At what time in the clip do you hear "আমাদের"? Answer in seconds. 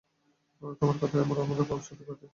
1.41-1.63